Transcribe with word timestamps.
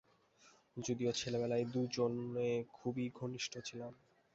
যদিও 0.77 1.11
ছেলেবেলায় 1.11 1.65
দুজনে 1.65 2.49
খুবই 2.73 3.05
ঘনিষ্ঠ 3.15 3.53
ছিলাম। 3.65 3.93